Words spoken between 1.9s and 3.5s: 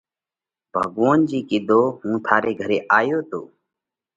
هُون ٿاري گھري آيو تو۔